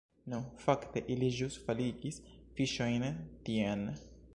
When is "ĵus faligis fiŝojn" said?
1.41-3.11